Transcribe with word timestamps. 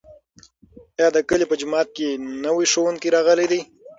ایا 0.97 1.07
د 1.15 1.17
کلي 1.29 1.45
په 1.49 1.55
جومات 1.61 1.87
کې 1.95 2.07
نوی 2.45 2.65
ښوونکی 2.71 3.09
راغلی 3.15 3.47
دی؟ 3.51 3.61